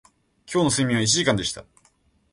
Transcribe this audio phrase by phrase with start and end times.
[0.51, 1.63] 今日の睡眠は一時間でした